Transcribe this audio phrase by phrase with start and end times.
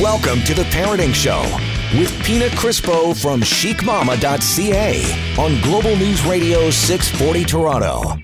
[0.00, 1.42] Welcome to the Parenting Show
[1.98, 5.02] with Pina Crispo from chicmama.ca
[5.38, 8.16] on Global News Radio 640 Toronto.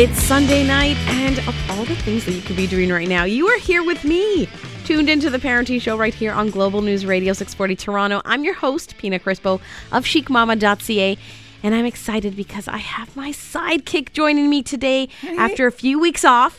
[0.00, 3.24] It's Sunday night, and of all the things that you could be doing right now,
[3.24, 4.48] you are here with me,
[4.86, 8.22] tuned into the Parenting Show right here on Global News Radio 640 Toronto.
[8.24, 9.60] I'm your host, Pina Crispo
[9.92, 11.18] of chicmama.ca.
[11.62, 16.24] And I'm excited because I have my sidekick joining me today after a few weeks
[16.24, 16.58] off.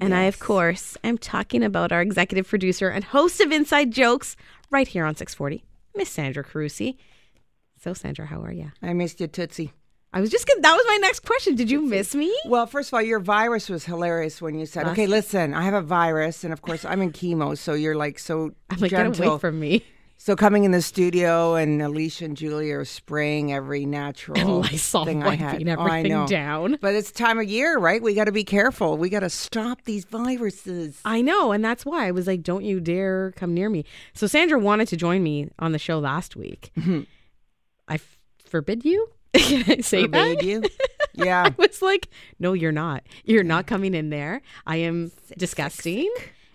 [0.00, 4.34] And I, of course, am talking about our executive producer and host of Inside Jokes
[4.70, 5.62] right here on 640,
[5.94, 6.96] Miss Sandra Carusi.
[7.78, 8.72] So, Sandra, how are you?
[8.82, 9.72] I missed you, Tootsie.
[10.12, 11.54] I was just gonna, that was my next question.
[11.54, 12.36] Did you miss me?
[12.46, 15.74] Well, first of all, your virus was hilarious when you said, "Okay, listen, I have
[15.74, 19.12] a virus," and of course, I'm in chemo, so you're like so I'm like, gentle.
[19.12, 19.84] get away from me.
[20.22, 25.06] So coming in the studio, and Alicia and Julia are spraying every natural and Lysol
[25.06, 25.52] thing I had.
[25.54, 26.76] wiping Oh, I everything down.
[26.78, 28.02] But it's time of year, right?
[28.02, 28.98] We got to be careful.
[28.98, 31.00] We got to stop these viruses.
[31.06, 34.26] I know, and that's why I was like, "Don't you dare come near me." So
[34.26, 36.70] Sandra wanted to join me on the show last week.
[36.76, 37.00] Mm-hmm.
[37.88, 39.08] I f- forbid you.
[39.32, 40.44] Can I say Forbade that?
[40.44, 40.62] you?
[41.14, 41.44] Yeah.
[41.46, 43.04] I was like, "No, you're not.
[43.24, 44.42] You're not coming in there.
[44.66, 46.12] I am disgusting."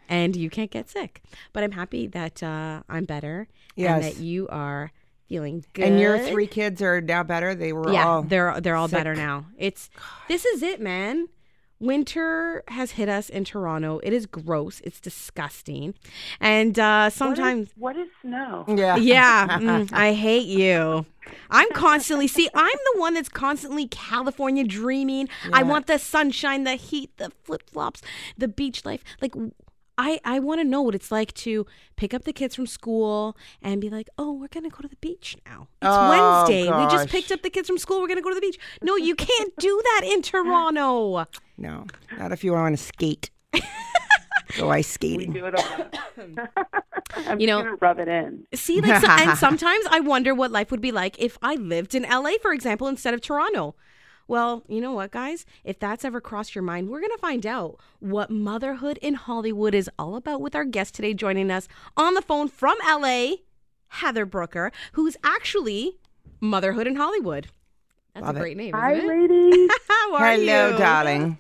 [0.08, 1.22] And you can't get sick,
[1.54, 4.92] but I'm happy that uh, I'm better and that you are
[5.28, 5.86] feeling good.
[5.86, 7.56] And your three kids are now better.
[7.56, 8.98] They were yeah, all they're they're all sick.
[8.98, 9.46] better now.
[9.58, 9.90] It's
[10.28, 11.30] this is it, man.
[11.78, 14.00] Winter has hit us in Toronto.
[14.02, 14.80] It is gross.
[14.86, 15.94] It's disgusting,
[16.40, 17.70] and uh, sometimes.
[17.76, 18.64] What is snow?
[18.68, 18.96] yeah.
[19.06, 21.06] Yeah, mm, I hate you.
[21.50, 22.50] I'm constantly see.
[22.54, 25.28] I'm the one that's constantly California dreaming.
[25.52, 28.02] I want the sunshine, the heat, the flip flops,
[28.38, 29.04] the beach life.
[29.22, 29.34] Like
[29.98, 31.66] I, I want to know what it's like to
[31.96, 34.96] pick up the kids from school and be like, oh, we're gonna go to the
[34.98, 35.68] beach now.
[35.82, 36.10] It's Oh,
[36.48, 36.64] Wednesday.
[36.64, 38.02] We just picked up the kids from school.
[38.02, 38.60] We're gonna go to the beach.
[38.82, 41.26] No, you can't do that in Toronto.
[41.58, 41.86] No,
[42.18, 43.30] not if you want to skate.
[44.58, 45.32] Go ice skating.
[45.34, 45.42] We skating.
[45.42, 46.48] do it all.
[47.28, 48.46] I'm You know- gonna rub it in.
[48.54, 51.96] See, like, so, and sometimes I wonder what life would be like if I lived
[51.96, 53.76] in LA, for example, instead of Toronto.
[54.28, 55.46] Well, you know what, guys?
[55.64, 59.76] If that's ever crossed your mind, we're going to find out what motherhood in Hollywood
[59.76, 63.34] is all about with our guest today joining us on the phone from LA,
[63.90, 65.98] Heather Brooker, who's actually
[66.42, 67.48] Motherhood in Hollywood.
[68.16, 68.42] That's Love a it.
[68.42, 69.32] great name, Hi, isn't it?
[69.32, 69.70] ladies.
[69.88, 70.78] How are Hello, you?
[70.78, 71.38] darling.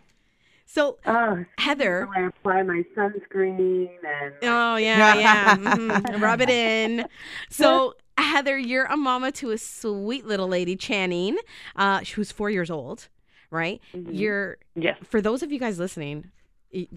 [0.67, 2.07] So, Oh, Heather.
[2.15, 5.55] I apply my sunscreen and Oh yeah, yeah.
[5.57, 6.21] mhm.
[6.21, 7.05] Rub it in.
[7.49, 11.37] So Heather, you're a mama to a sweet little lady, Channing,
[11.75, 13.07] uh, who's four years old,
[13.51, 13.81] right?
[13.93, 16.31] You're yes, for those of you guys listening,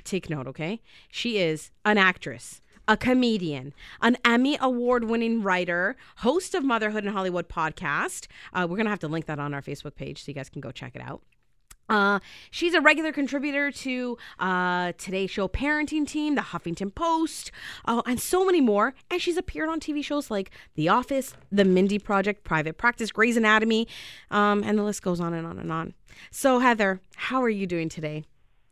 [0.04, 0.80] take note, okay?
[1.10, 2.60] She is an actress.
[2.90, 8.28] A comedian, an Emmy award winning writer, host of Motherhood in Hollywood podcast.
[8.54, 10.48] Uh, we're going to have to link that on our Facebook page so you guys
[10.48, 11.20] can go check it out.
[11.88, 17.50] Uh, she's a regular contributor to uh, Today's Show Parenting Team, The Huffington Post,
[17.84, 18.94] uh, and so many more.
[19.10, 23.37] And she's appeared on TV shows like The Office, The Mindy Project, Private Practice, Grey's
[23.37, 23.88] Anatomy,
[24.31, 25.94] um, and the list goes on and on and on.
[26.31, 28.25] So, Heather, how are you doing today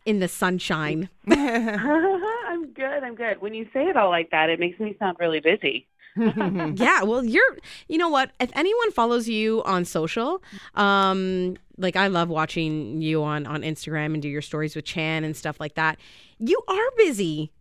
[0.05, 1.09] in the sunshine?
[1.29, 3.03] I'm good.
[3.03, 3.41] I'm good.
[3.41, 5.87] When you say it all like that, it makes me sound really busy.
[6.77, 7.57] yeah, well, you're,
[7.89, 8.31] you know what?
[8.41, 10.43] If anyone follows you on social,
[10.75, 15.25] um, like I love watching you on on Instagram and do your stories with Chan
[15.25, 15.99] and stuff like that.
[16.39, 17.53] You are busy.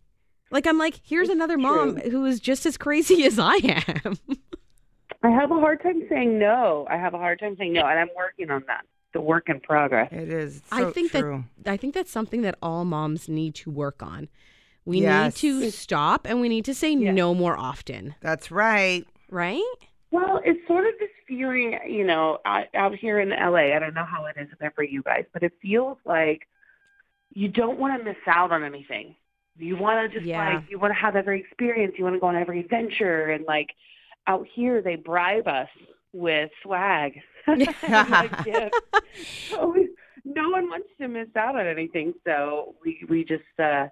[0.50, 3.56] Like I'm like, here's another mom who is just as crazy as I
[4.04, 4.18] am.
[5.22, 6.86] I have a hard time saying no.
[6.88, 8.86] I have a hard time saying no, and I'm working on that.
[9.12, 10.08] The work in progress.
[10.12, 10.62] It is.
[10.70, 11.44] I think true.
[11.62, 14.28] that I think that's something that all moms need to work on.
[14.86, 15.42] We Yes.
[15.42, 19.04] need to stop and we need to say no more often, That's right.
[19.30, 19.62] right?
[20.12, 23.74] Well, it's sort of this feeling, you know, out, out here in LA.
[23.74, 26.46] I don't know how it is there for you guys, but it feels like
[27.34, 29.16] you don't want to miss out on anything.
[29.58, 30.54] You want to just Yeah.
[30.60, 31.94] like you want to have every experience.
[31.98, 33.74] You want to go on every adventure, and like
[34.26, 35.68] out here, they bribe us
[36.12, 37.20] with swag.
[37.48, 37.70] Like.
[39.50, 39.90] So we-
[40.24, 43.86] no one wants to miss out on anything, so we we just uh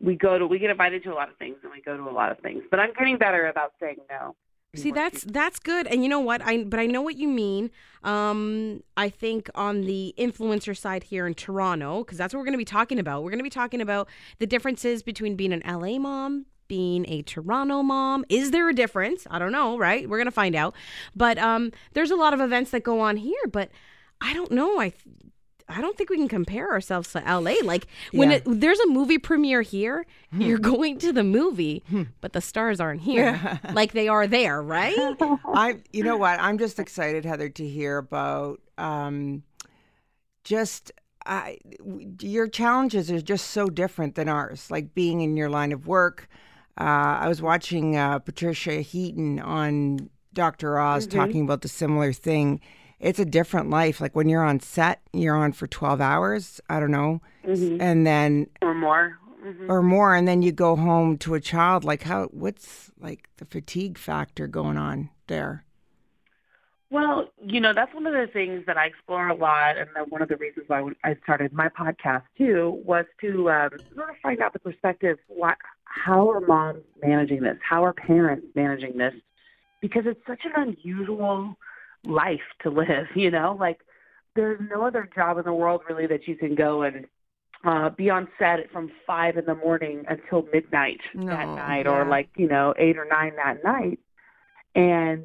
[0.00, 2.08] we go to we get invited to a lot of things, and we go to
[2.08, 2.62] a lot of things.
[2.70, 4.34] But I'm getting better about saying no.
[4.76, 6.42] See, that's that's good, and you know what?
[6.42, 7.70] I but I know what you mean.
[8.04, 12.52] Um, I think on the influencer side here in Toronto, because that's what we're going
[12.52, 13.24] to be talking about.
[13.24, 14.08] We're going to be talking about
[14.38, 18.26] the differences between being an LA mom, being a Toronto mom.
[18.28, 19.26] Is there a difference?
[19.30, 19.78] I don't know.
[19.78, 20.08] Right?
[20.08, 20.74] We're going to find out.
[21.16, 23.70] But um, there's a lot of events that go on here, but
[24.20, 24.80] I don't know.
[24.80, 24.92] I
[25.68, 27.54] I don't think we can compare ourselves to LA.
[27.62, 28.36] Like when Yeah.
[28.36, 31.82] it, there's a movie premiere here, you're going to the movie,
[32.20, 34.96] but the stars aren't here, like they are there, right?
[35.54, 36.40] I, you know what?
[36.40, 39.42] I'm just excited, Heather, to hear about um,
[40.44, 40.92] just
[41.26, 41.58] I,
[42.20, 44.70] your challenges are just so different than ours.
[44.70, 46.28] Like being in your line of work,
[46.80, 50.78] Uh, I was watching uh, Patricia Heaton on Dr.
[50.78, 51.18] Oz Mm-hmm.
[51.18, 52.60] talking about the similar thing.
[53.00, 54.00] It's a different life.
[54.00, 57.80] Like when you're on set, you're on for 12 hours, I don't know, Mm-hmm.
[57.80, 59.18] and then or more.
[59.42, 61.84] hmm or more, and then you go home to a child.
[61.84, 62.26] Like how?
[62.26, 65.64] What's like the fatigue factor going on there?
[66.90, 70.22] Well, you know, that's one of the things that I explore a lot, and one
[70.22, 74.40] of the reasons why I started my podcast too was to um, sort of find
[74.40, 75.18] out the perspective.
[75.28, 77.58] What, how are moms managing this?
[77.66, 79.12] How are parents managing this?
[79.82, 81.56] Because it's such an unusual
[82.04, 83.06] life to live.
[83.14, 83.80] You know, like
[84.34, 87.06] there's no other job in the world really that you can go and
[87.64, 92.04] uh, be on set from five in the morning until midnight that No, night, or
[92.04, 93.98] like you know eight or nine that night,
[94.74, 95.24] and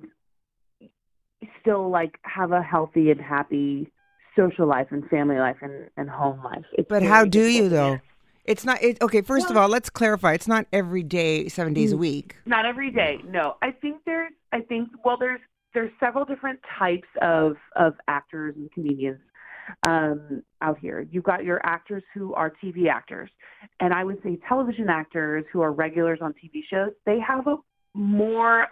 [1.62, 3.92] still like have a healthy and happy
[4.36, 6.66] social life and family life and, and home life.
[6.74, 8.00] It's But how do you though?
[8.46, 8.82] It's not.
[8.84, 10.34] It, okay, first of all, let's clarify.
[10.34, 12.36] It's not every day, seven days a week.
[12.46, 13.20] Not every day.
[13.26, 14.34] No, I think there's.
[14.52, 15.40] I think well, there's
[15.74, 19.20] there's several different types of of actors and comedians
[19.84, 21.08] um, out here.
[21.12, 23.30] You've got your actors who are TV actors,
[23.80, 26.92] and I would say television actors who are regulars on TV shows.
[27.06, 27.58] They have a
[27.94, 28.68] more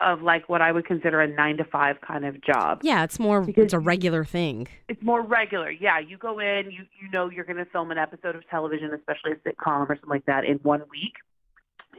[0.00, 2.80] of like what I would consider a nine to five kind of job.
[2.82, 3.42] Yeah, it's more.
[3.42, 4.68] Because it's a regular thing.
[4.88, 5.70] it's more regular.
[5.70, 8.92] Yeah, you go in, you you know you're going to film an episode of television,
[8.92, 11.14] especially a sitcom or something like that, in one week.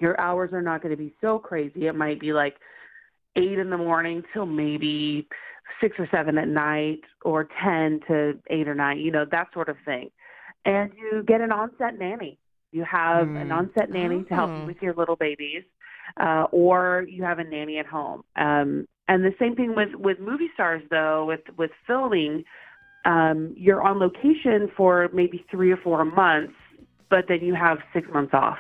[0.02, 1.88] Your hours are not going to be so crazy.
[1.88, 2.56] It might be like
[3.36, 5.28] eight in the morning till maybe
[5.82, 9.00] six or seven at night, or ten to eight or nine.
[9.00, 10.10] You know that sort of thing.
[10.66, 12.38] And you get an on-set nanny.
[12.72, 13.54] You have an Mm.
[13.54, 14.60] on-set nanny to help Oh.
[14.62, 15.64] you with your little babies,
[16.18, 18.24] uh, or you have a nanny at home.
[18.36, 22.46] Um, and the same thing with with movie stars, though, with with filming
[23.06, 26.54] um, you're on location for maybe three or four months,
[27.10, 28.60] but then you have six months off.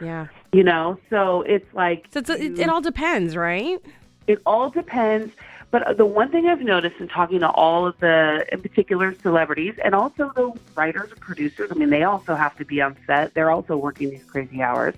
[0.00, 0.28] Yeah.
[0.52, 3.80] You know, so it's like So it's, you- it all depends, right?
[4.26, 5.32] It all depends.
[5.70, 9.74] But the one thing I've noticed in talking to all of the, in particular, celebrities,
[9.84, 13.34] and also the writers and producers, I mean, they also have to be on set.
[13.34, 14.94] They're also working these crazy hours.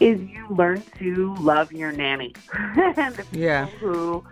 [0.00, 3.66] Is you learn to love your nanny and the people Yeah.
[3.66, 4.22] who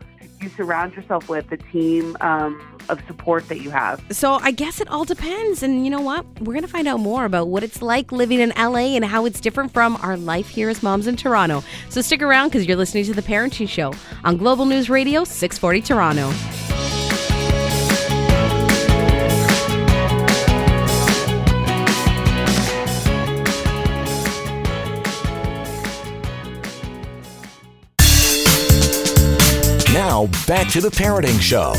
[0.43, 4.03] you surround yourself with, the team um, of support that you have.
[4.11, 5.63] So I guess it all depends.
[5.63, 6.25] And you know what?
[6.41, 9.25] We're going to find out more about what it's like living in LA and how
[9.25, 11.63] it's different from our life here as moms in Toronto.
[11.89, 13.93] So stick around because you're listening to The Parenting Show
[14.25, 16.60] on Global News Radio 640 Toronto.
[30.21, 31.73] Now, back to the Parenting Show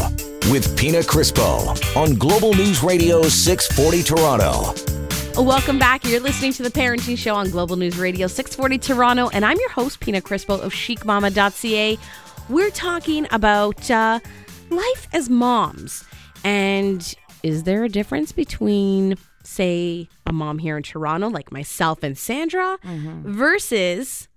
[0.52, 5.44] with Pina Crispo on Global News Radio 640 Toronto.
[5.44, 6.04] Welcome back.
[6.06, 9.30] You're listening to The Parenting Show on Global News Radio 640 Toronto.
[9.30, 12.00] And I'm your host, Pina Crispo of chicmama.ca.
[12.50, 14.20] We're talking about uh,
[14.72, 16.04] life as moms.
[16.44, 17.14] And
[17.44, 22.80] is there a difference between, say, a mom here in Toronto, like myself and Sandra,
[23.24, 24.30] versus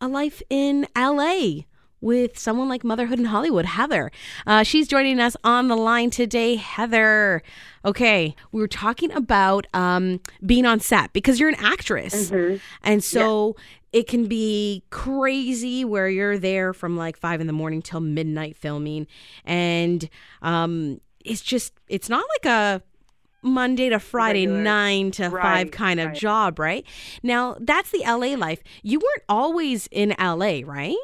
[0.00, 1.60] a life in LA
[2.00, 4.10] with someone like Motherhood in Hollywood, Heather.
[4.46, 6.56] Uh, she's joining us on the line today.
[6.56, 7.42] Heather,
[7.84, 12.30] okay, we were talking about um, being on set because you're an actress.
[12.82, 13.56] And so
[13.92, 18.56] it can be crazy where you're there from like five in the morning till midnight
[18.56, 19.06] filming.
[19.44, 20.08] And
[20.42, 22.82] um, it's just, it's not like a
[23.42, 24.62] Monday to Friday, Regular.
[24.62, 26.16] nine to five kind of right.
[26.16, 26.84] job, right?
[27.22, 28.62] Now, that's the LA life.
[28.82, 30.96] You weren't always in LA, right?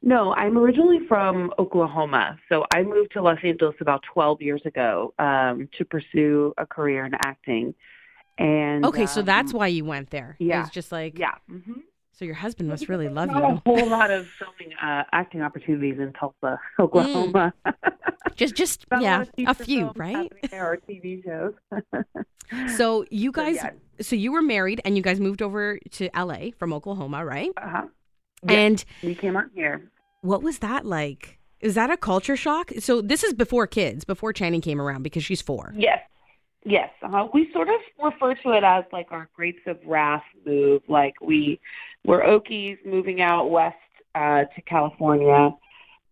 [0.00, 2.38] No, I'm originally from Oklahoma.
[2.48, 7.04] So I moved to Los Angeles about 12 years ago um, to pursue a career
[7.04, 7.74] in acting.
[8.38, 10.36] And Okay, so um, that's why you went there.
[10.40, 11.34] It yeah, was just like, yeah.
[11.48, 11.80] hmm
[12.14, 13.42] so your husband must really love you.
[13.42, 17.54] a whole lot of filming uh, acting opportunities in Tulsa, Oklahoma.
[18.36, 20.30] Just, just yeah, a few, right?
[20.50, 21.54] there Or TV shows.
[22.76, 23.70] So you guys, yeah.
[24.00, 27.50] so you were married and you guys moved over to LA from Oklahoma, right?
[27.56, 27.86] uh-huh.
[28.48, 29.90] And We came out here.
[30.22, 31.38] what was that like?
[31.60, 32.72] Is that a culture shock?
[32.80, 35.72] So this is before kids, before Channing came around because she's four.
[35.76, 36.00] Yes.
[36.64, 36.90] Yes.
[37.02, 40.82] Uh, we sort of refer to it as like our grapes of wrath move.
[40.88, 41.60] Like we
[42.04, 43.76] were Okies moving out west
[44.14, 45.50] uh, to California.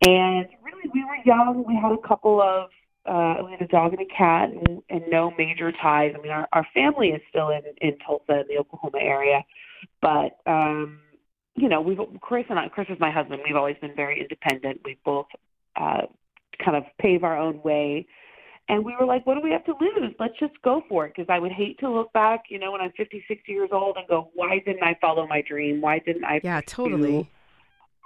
[0.03, 1.65] And really, we were young.
[1.67, 2.71] We had a couple of,
[3.07, 6.15] uh, we had a dog and a cat and, and no major ties.
[6.17, 9.43] I mean, our, our family is still in, in Tulsa, in the Oklahoma area.
[10.01, 11.01] But, um,
[11.57, 13.43] you know, we've, Chris and I, Chris is my husband.
[13.47, 14.81] We've always been very independent.
[14.85, 15.27] We both
[15.77, 16.03] uh,
[16.65, 18.07] kind of pave our own way
[18.69, 20.15] And we were like, what do we have to lose?
[20.21, 21.13] Let's just go for it.
[21.17, 23.97] Because I would hate to look back, you know, when I'm 50, 60 years old
[23.97, 25.81] and go, why didn't I follow my dream?
[25.81, 27.29] Why didn't I Yeah, totally.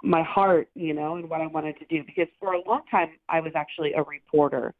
[0.03, 2.03] my heart, you know, and what I wanted to do?
[2.03, 4.73] Because for a long time, I was actually a reporter,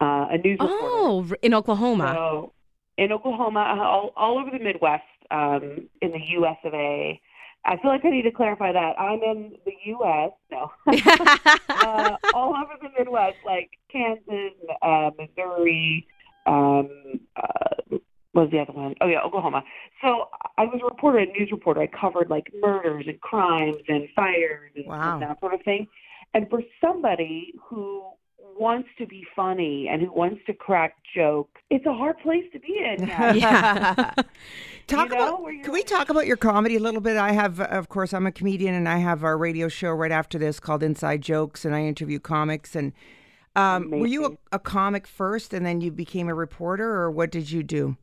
[0.00, 0.76] uh, a news reporter.
[0.76, 2.12] Oh, r- in Oklahoma.
[2.14, 2.52] So
[2.98, 6.58] in Oklahoma, all, all over the Midwest, um, in the U.S.
[6.64, 7.18] of A.
[7.64, 10.30] I feel like I need to clarify that I'm in the U.S.
[10.50, 10.70] No,
[11.68, 14.52] uh, all over the Midwest, like Kansas,
[14.82, 16.06] uh, Missouri.
[16.46, 17.98] Um, uh,
[18.32, 18.94] what was the other one?
[19.00, 19.62] Oh yeah, Oklahoma.
[20.02, 20.28] So
[20.58, 21.82] I was a reporter, a news reporter.
[21.82, 25.14] I covered like murders and crimes and fires and, Wow.
[25.14, 25.86] and that sort of thing.
[26.34, 28.04] And for somebody who
[28.58, 32.58] wants to be funny and who wants to crack jokes, it's a hard place to
[32.60, 33.06] be in.
[33.08, 34.12] yeah.
[34.86, 35.64] Talk You know, about.
[35.64, 37.16] Can we talk about your comedy a little bit?
[37.16, 40.38] I have, of course, I'm a comedian, and I have our radio show right after
[40.38, 42.74] this called Inside Jokes, and I interview comics.
[42.74, 42.92] And
[43.54, 47.30] um, were you a, a comic first, and then you became a reporter, or what
[47.30, 47.96] did you do?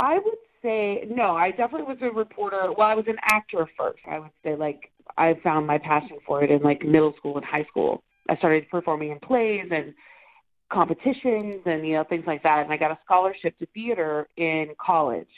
[0.00, 1.36] I would say no.
[1.36, 2.72] I definitely was a reporter.
[2.76, 4.00] Well, I was an actor first.
[4.06, 7.44] I would say like I found my passion for it in like middle school and
[7.44, 8.02] high school.
[8.28, 9.94] I started performing in plays and
[10.70, 12.64] competitions and you know things like that.
[12.64, 15.28] And I got a scholarship to theater in college.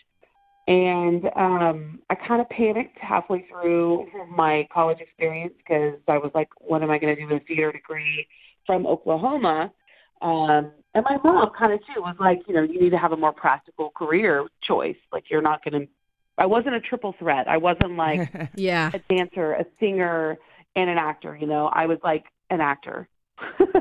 [0.66, 6.48] And um, I kind of panicked halfway through my college experience because I was like,
[6.60, 8.26] "What am I going to do with a theater degree
[8.66, 9.72] from Oklahoma?"
[10.22, 13.12] Um, and my mom kind of too was like, you know, you need to have
[13.12, 14.96] a more practical career choice.
[15.12, 15.88] Like you're not going to.
[16.38, 17.48] I wasn't a triple threat.
[17.48, 18.90] I wasn't like yeah.
[18.94, 20.38] a dancer, a singer,
[20.76, 21.36] and an actor.
[21.36, 23.08] You know, I was like an actor.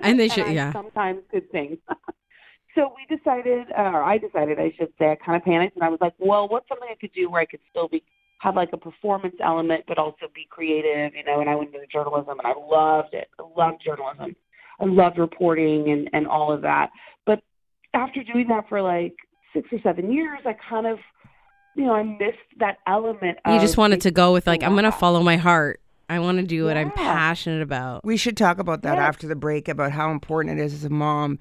[0.04, 0.72] And they should- yeah.
[0.72, 1.78] Sometimes good things.
[2.76, 5.84] so we decided, uh, or I decided, I should say, I kind of panicked, and
[5.84, 8.04] I was like, well, what's something I could do where I could still be
[8.42, 11.14] have like a performance element, but also be creative.
[11.14, 13.28] You know, and I went into journalism, and I loved it.
[13.38, 14.36] I loved journalism.
[14.80, 16.90] I loved reporting and and all of that.
[17.26, 17.42] But
[17.94, 19.14] after doing that for like
[19.54, 21.00] six or seven years, I kind of,
[21.76, 23.40] you know, I missed that element.
[23.46, 25.82] You just wanted to go with like, I'm gonna follow my heart.
[26.10, 28.04] I want to do what I'm passionate about.
[28.04, 30.90] We should talk about that after the break about how important it is as a
[30.90, 31.38] mom,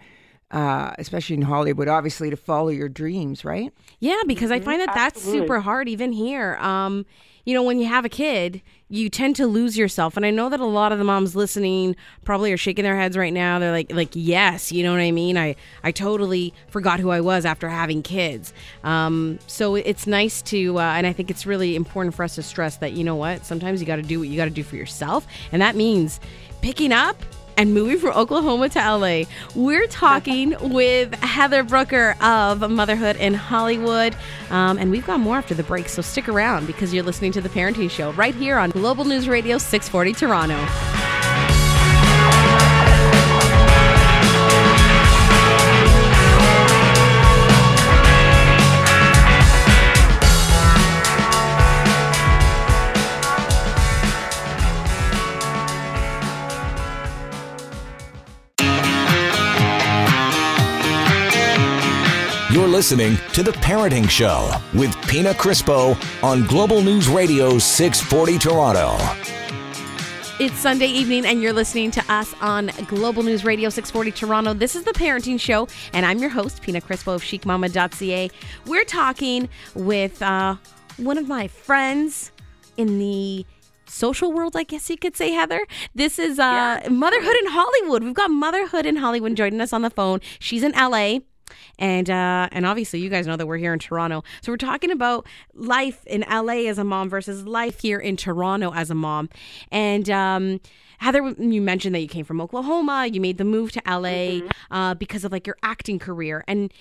[0.51, 3.73] uh, especially in Hollywood, obviously to follow your dreams, right?
[3.99, 6.57] Yeah, because I Mhm, find that that's super hard even here.
[6.57, 7.07] Um,
[7.49, 10.51] you know, when you have a kid, you tend to lose yourself, and I know
[10.51, 13.59] that a lot of the moms listening probably are shaking their heads right now.
[13.59, 15.39] They're like, like, yes, you know what I mean.
[15.39, 18.53] I I totally forgot who I was after having kids.
[18.85, 22.43] Um, so it's nice to, uh, and I think it's really important for us to
[22.43, 24.63] stress that you know what, sometimes you got to do what you got to do
[24.63, 26.21] for yourself, and that means
[26.61, 27.17] picking up
[27.59, 29.25] and moving from Oklahoma to LA.
[29.55, 34.17] We're talking with Heather Brooker of Motherhood in Hollywood.
[34.51, 37.41] Um, and we've got more after the break, so stick around because you're listening to
[37.41, 40.98] The Parenting Show right here on Global News Radio 640 Toronto.
[62.79, 68.97] Listening to The Parenting Show with Pina Crispo on Global News Radio 640 Toronto.
[70.39, 74.55] It's Sunday evening, and you're listening to us on Global News Radio 640 Toronto.
[74.55, 78.31] This is the Parenting Show, and I'm your host, Pina Crispo of chicmama.ca.
[78.67, 80.55] We're talking with uh,
[80.99, 82.31] one of my friends
[82.77, 83.45] in the
[83.87, 85.67] social world, I guess you could say, Heather.
[85.97, 88.05] This is uh, Motherhood in Hollywood.
[88.05, 90.21] We've got Motherhood in Hollywood joining us on the phone.
[90.39, 91.19] She's in LA.
[91.79, 94.91] And uh, and obviously, you guys know that we're here in Toronto, so we're talking
[94.91, 99.29] about life in LA as a mom versus life here in Toronto as a mom.
[99.71, 100.61] And um,
[100.99, 104.95] Heather, you mentioned that you came from Oklahoma, you made the move to LA uh,
[104.95, 106.73] because of like your acting career and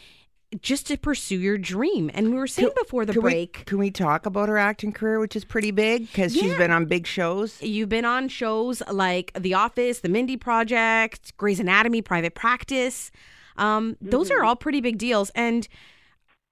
[0.61, 2.09] just to pursue your dream.
[2.13, 4.93] And we were saying before the can break, We, can we talk about her acting
[4.93, 7.61] career, which is pretty big because she's been on big shows?
[7.61, 13.11] You've been on shows like The Office, The Mindy Project, Grey's Anatomy, Private Practice.
[13.57, 14.47] Um, Those are mm-hmm.
[14.47, 15.67] all pretty big deals, and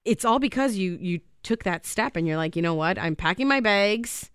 [0.04, 2.98] it's all because you you took that step and you're like, you know what?
[2.98, 4.30] I'm packing my bags,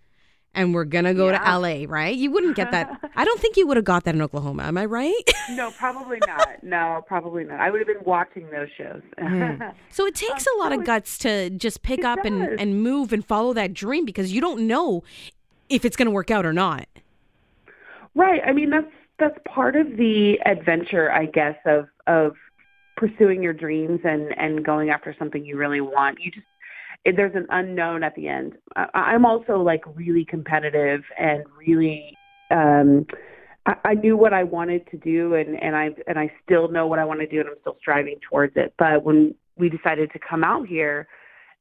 [0.54, 1.86] and we're gonna go to LA.
[1.88, 2.16] Right?
[2.16, 3.00] You wouldn't get that.
[3.16, 4.64] I don't think you would have got that in Oklahoma.
[4.64, 5.24] Am I right?
[5.52, 6.64] No, probably not.
[6.64, 7.60] No, probably not.
[7.60, 9.02] I would have been watching those shows.
[9.20, 9.74] Mm.
[9.90, 13.14] so it takes a um, lot of guts to just pick up and and move
[13.14, 15.04] and follow that dream because you don't know
[15.70, 16.88] if it's gonna work out or not.
[18.16, 18.42] right.
[18.46, 22.36] I mean, that's that's part of the adventure, I guess, of of
[23.02, 26.20] pursuing your dreams and and going after something you really want.
[26.22, 26.46] You just
[27.04, 28.54] it, there's an unknown at the end.
[28.76, 32.16] I, I'm also like really competitive and really
[32.52, 33.08] um
[33.66, 36.86] I, I knew what I wanted to do, and and I and I still know
[36.86, 38.74] what I want to do, and I'm still striving towards it.
[38.78, 41.08] But when we decided to come out here,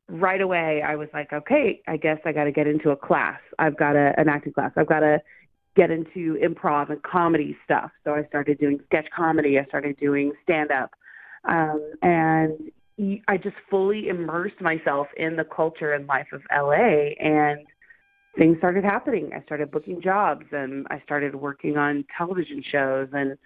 [0.09, 3.41] right away I was like, okay, I guess I got to get into a class.
[3.59, 4.73] I've got a, an acting class.
[4.77, 5.21] I've got to
[5.77, 7.91] get into improv and comedy stuff.
[8.05, 9.59] So I started doing sketch comedy.
[9.59, 10.91] I started doing stand up,
[11.45, 12.71] um, and
[13.29, 17.67] I just fully immersed myself in the culture and life of LA and
[18.37, 19.31] things started happening.
[19.35, 23.37] I started booking jobs and I started working on television shows and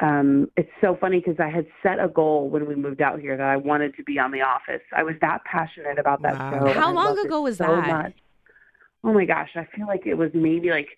[0.00, 3.34] um it's so funny because I had set a goal when we moved out here
[3.36, 4.82] that I wanted to be on The Office.
[4.94, 6.50] I was that passionate about that Wow.
[6.74, 6.80] show.
[6.80, 7.88] How long ago was so that?
[7.88, 8.12] Much.
[9.04, 10.88] Oh my gosh, I feel like it was maybe like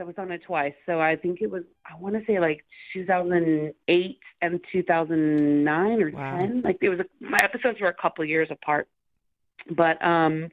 [0.00, 0.74] I was on it twice.
[0.86, 6.38] So I think it was I want to say like 2008 and 2009 or Wow.
[6.38, 6.62] 10.
[6.62, 8.88] Like it was a, my episodes were a couple of years apart.
[9.70, 10.48] But um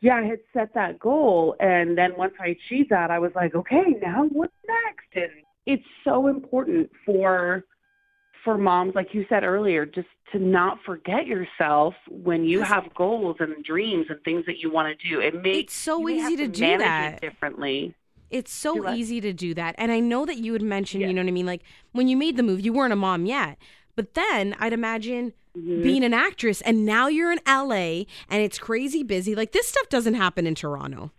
[0.00, 3.54] yeah, I had set that goal and then once I achieved that, I was like,
[3.54, 5.06] okay, now what's next?
[5.14, 5.30] And
[5.66, 7.64] it's so important for
[8.44, 13.36] for moms like you said earlier just to not forget yourself when you have goals
[13.38, 15.20] and dreams and things that you want to do.
[15.20, 17.14] It makes It's so easy to do manage that.
[17.14, 17.94] it differently.
[18.32, 18.96] It's so what?
[18.96, 19.74] easy to do that.
[19.78, 21.08] And I know that you had mentioned, Yeah.
[21.08, 21.46] you know what I mean?
[21.46, 21.62] Like
[21.92, 23.58] when you made the move, you weren't a mom yet.
[23.94, 25.82] But then I'd imagine Mhm.
[25.82, 29.34] being an actress and now you're in LA and it's crazy busy.
[29.34, 31.10] Like this stuff doesn't happen in Toronto.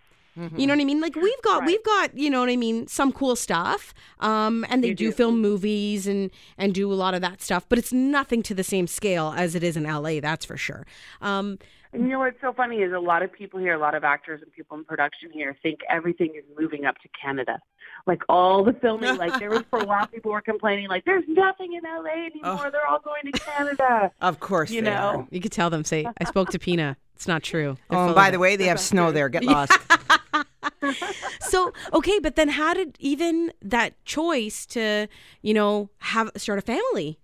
[0.57, 0.99] You know what I mean?
[0.99, 1.67] Like we've got Right.
[1.67, 3.93] we've got, you know what I mean, some cool stuff.
[4.19, 5.11] Um and they do, do.
[5.11, 8.63] film movies and and do a lot of that stuff, but it's nothing to the
[8.63, 10.87] same scale as it is in LA, that's for sure.
[11.21, 11.59] Um
[11.93, 14.03] And you know what's so funny is a lot of people here, a lot of
[14.03, 17.59] actors and people in production here think everything is moving up to Canada.
[18.07, 21.23] Like all the filming, like there was for a while people were complaining like there's
[21.27, 22.65] nothing in LA anymore.
[22.65, 22.69] Oh.
[22.71, 24.11] They're all going to Canada.
[24.21, 24.97] Of course, You they know.
[25.19, 25.27] are.
[25.29, 26.97] you could tell them say I spoke to Pina.
[27.15, 27.77] It's not true.
[27.89, 29.29] They're Oh, full and of by the way, they have snow there.
[29.29, 29.71] Get lost.
[31.41, 35.07] so okay but then how did even that choice to
[35.41, 37.19] you know have start a family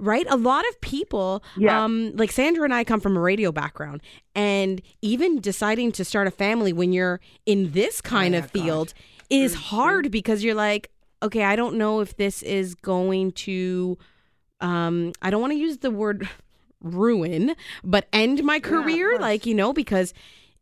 [0.00, 1.84] right a lot of people Yeah.
[1.84, 4.02] um like sandra and i come from a radio background
[4.34, 8.62] and even deciding to start a family when you're in this kind Oh, of yeah,
[8.64, 8.94] field
[9.30, 10.90] is hard because you're like
[11.22, 13.96] okay i don't know if this is going to
[14.60, 16.28] um i don't want to use the word
[16.80, 19.22] ruin but end my career course.
[19.22, 20.12] like you know because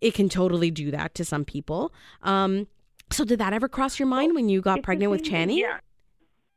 [0.00, 1.92] it can totally do that to some people
[2.22, 2.66] um
[3.10, 5.78] so did that ever cross your mind when you got pregnant with channing Yeah.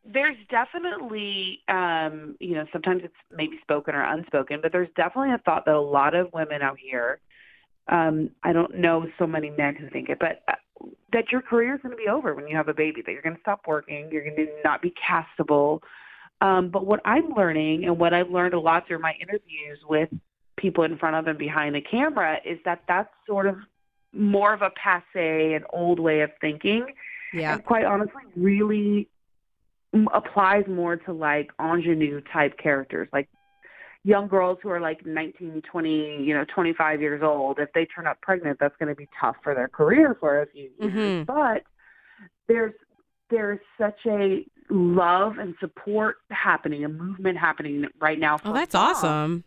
[0.05, 5.39] There's definitely, um, you know, sometimes it's maybe spoken or unspoken, but there's definitely a
[5.39, 7.19] thought that a lot of women out here,
[7.87, 11.75] um, I don't know so many men who think it, but uh, that your career
[11.75, 13.61] is going to be over when you have a baby, that you're going to stop
[13.67, 15.79] working, you're going to not be castable.
[16.41, 20.09] Um, but what I'm learning and what I've learned a lot through my interviews with
[20.57, 23.55] people in front of and behind the camera is that that's sort of
[24.13, 26.85] more of a passe, an old way of thinking
[27.35, 29.07] yeah and quite honestly really
[30.13, 33.07] applies more to like ingenue type characters.
[33.13, 33.29] Like
[34.03, 38.05] young girls who are like 19 20 you know 25 years old if they turn
[38.05, 40.93] up pregnant that's going to be tough for their career for a few years.
[40.93, 41.25] Mhm.
[41.25, 41.63] but
[42.47, 42.73] there's
[43.31, 48.75] there's such a love and support happening a movement happening right now for oh that's
[48.75, 49.43] moms awesome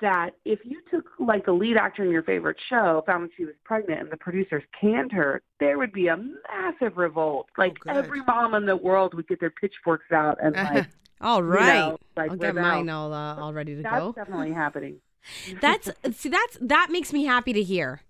[0.00, 3.44] that if you took like a lead actor in your favorite show, found out she
[3.44, 7.48] was pregnant, and the producers canned her, there would be a massive revolt.
[7.56, 7.96] Like good.
[7.96, 10.86] every mom in the world would get their pitchforks out and like,
[11.20, 14.12] all right, you know, like i'll get mine all uh, all ready to That's go
[14.16, 14.96] That's definitely happening.
[15.60, 18.00] that's see that's that makes me happy to hear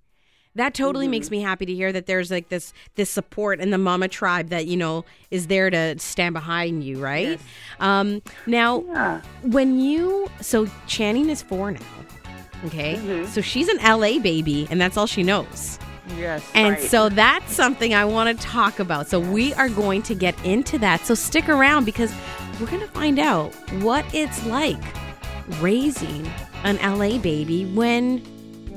[0.56, 1.10] that totally Mm-hmm.
[1.12, 4.48] makes me happy to hear that there's like this this support in the mama tribe
[4.48, 7.38] that you know is there to stand behind you right
[7.78, 9.20] um now Yeah.
[9.42, 11.80] when you so channing is four now
[12.66, 13.26] okay Mhm.
[13.28, 15.78] so she's an la baby and that's all she knows
[16.18, 16.42] yes.
[16.54, 16.82] and Right.
[16.82, 19.06] so that's something I want to talk about.
[19.06, 21.06] So we are going to get into that.
[21.06, 22.12] So stick around because
[22.58, 24.82] we're going to find out what it's like
[25.60, 26.26] raising
[26.64, 28.22] an LA baby when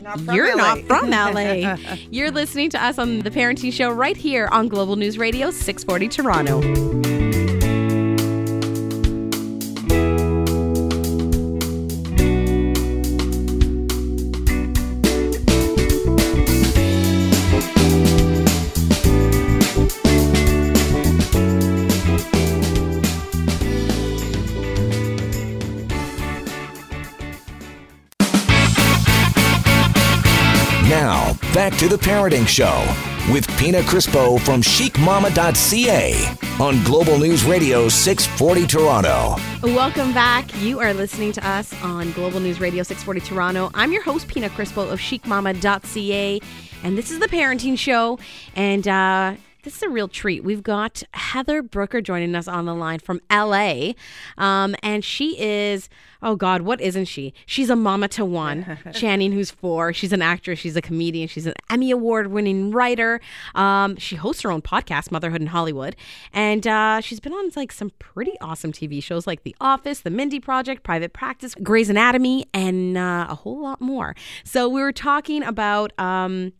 [0.04, 0.76] not you're LA.
[0.76, 1.78] not from LA.
[2.12, 6.08] you're listening to us on the Parenting Show right here on Global News Radio 640
[6.10, 7.13] Toronto.
[31.84, 32.82] To the Parenting Show
[33.30, 39.36] with Pina Crispo from chicmama.ca on Global News Radio 640 Toronto.
[39.62, 40.50] Welcome back.
[40.62, 43.70] You are listening to us on Global News Radio 640 Toronto.
[43.74, 46.40] I'm your host, Pina Crispo of chicmama.ca,
[46.84, 48.18] and this is the Parenting Show.
[48.56, 50.44] And uh, this is a real treat.
[50.44, 53.94] We've got Heather Brooker joining us on the line from LA.
[54.38, 55.90] Um, and she is,
[56.22, 57.34] oh God, what isn't she?
[57.46, 58.78] She's a mama to one.
[58.94, 59.94] Channing, who's four.
[59.94, 60.60] She's an actress.
[60.60, 61.28] She's a comedian.
[61.30, 63.22] She's an Emmy Award winning writer.
[63.56, 65.96] Um, she hosts her own podcast, Motherhood in Hollywood.
[66.34, 70.10] And uh, she's been on like some pretty awesome TV shows like The Office, The
[70.10, 74.14] Mindy Project, Private Practice, Grey's Anatomy, and uh, a whole lot more.
[74.44, 75.98] So we were talking about.
[75.98, 76.52] Um,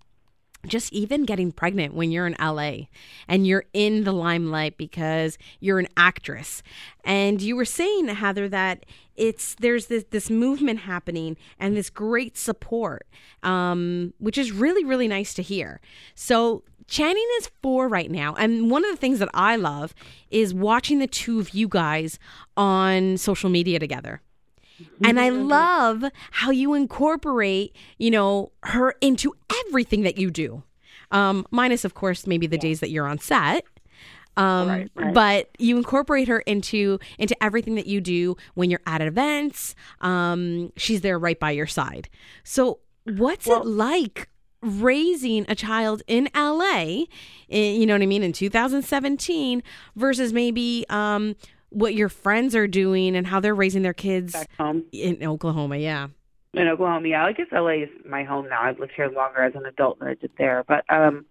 [0.66, 2.88] just even getting pregnant when you're in LA
[3.28, 6.64] and you're in the limelight because you're an actress.
[7.04, 12.38] And you were saying, Heather, that it's there's this this movement happening and this great
[12.38, 13.06] support,
[13.44, 15.82] um, which is really really nice to hear.
[16.16, 19.94] So Channing is four right now, and one of the things that I love
[20.30, 22.20] is watching the two of you guys
[22.58, 24.22] on social media together.
[25.04, 29.34] And I love how you incorporate, you know, her into
[29.68, 30.64] everything that you do.
[31.12, 33.66] Um, minus, of course, maybe the days that you're on set.
[34.36, 35.14] Um, Right, right.
[35.14, 39.76] but you incorporate her into into everything that you do when you're at events.
[40.02, 42.10] Um, she's there right by your side.
[42.44, 44.30] So, what's it like
[44.64, 47.04] raising a child in LA?
[47.48, 49.62] In, you know what I mean in 2017
[49.96, 51.36] versus maybe um,
[51.74, 55.78] what your friends are doing and how they're raising their kids back home in Oklahoma.
[55.78, 56.08] Yeah.
[56.54, 57.08] in Oklahoma.
[57.08, 58.62] Yeah, I guess LA is my home now.
[58.62, 60.64] I've lived here longer as an adult than I did there.
[60.68, 61.26] But um,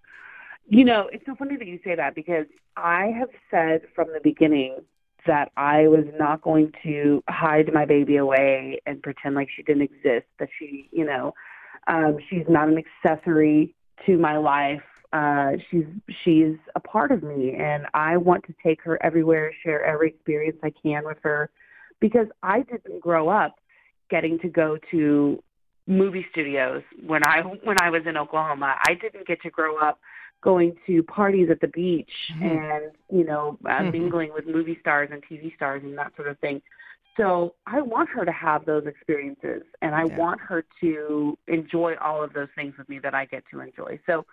[0.69, 4.21] you know, it's so funny that you say that because I have said from the
[4.23, 4.79] beginning
[5.27, 9.83] that I was not going to hide my baby away and pretend like she didn't
[9.83, 10.27] exist.
[10.39, 11.35] That she, you know,
[11.87, 13.75] um, she's not an accessory
[14.07, 14.83] to my life.
[15.13, 15.85] Uh, she's
[16.25, 20.59] she's a part of me, and I want to take her everywhere, share every experience
[20.63, 21.51] I can with her,
[22.01, 23.57] because I didn't grow up
[24.11, 25.43] getting to go to
[25.87, 28.77] movie studios when I when I was in Oklahoma.
[28.87, 30.01] I didn't get to grow up
[30.43, 33.93] going to parties at the beach and you know uh, Mhm.
[33.93, 36.63] mingling with movie stars and TV stars and that sort of thing.
[37.17, 40.17] So I want her to have those experiences, and I Yeah.
[40.17, 44.01] want her to enjoy all of those things with me that I get to enjoy.
[44.07, 44.25] So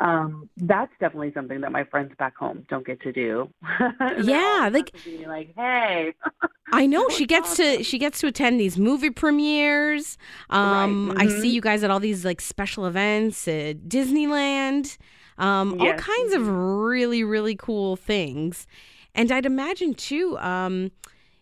[0.00, 3.48] um that's definitely something that my friends back home don't get to do.
[4.22, 4.94] Yeah, like-
[5.26, 6.14] like, "Hey,
[6.72, 10.16] I know she gets to she gets to attend these movie premieres.
[10.50, 11.40] Um, Right, I mhm.
[11.40, 14.96] see you guys at all these like special events at Disneyland.
[15.38, 16.88] Um, all kinds of mhm.
[16.88, 18.66] really really cool things.
[19.14, 20.90] And I'd imagine too um,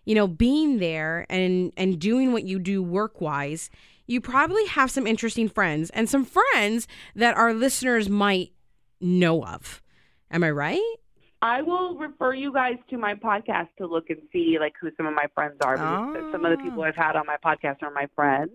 [0.05, 3.71] you know, being there and and doing what you do work-wise,
[4.09, 8.53] you probably have some interesting friends and some friends that our listeners might
[9.01, 9.81] know of.
[10.33, 10.95] Am I right?
[11.41, 15.07] I will refer you guys to my podcast to look and see like who some
[15.07, 15.77] of my friends are.
[15.77, 16.87] Because some of the people Oh.
[16.87, 18.51] I've had on my podcast are my friends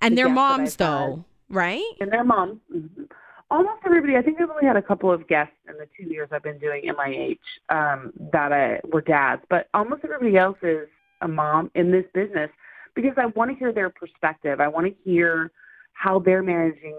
[0.00, 1.84] And The their moms though, right?
[2.00, 2.58] and their moms.
[2.74, 3.08] Mhm.
[3.50, 4.16] Almost everybody.
[4.16, 6.58] I think I've only had a couple of guests in the two years I've been
[6.58, 7.38] doing MIH
[7.68, 10.88] um, that I, were dads, but almost everybody else is
[11.20, 12.50] a mom in this business
[12.94, 14.60] because I want to hear their perspective.
[14.60, 15.50] I want to hear
[15.92, 16.96] how they're managing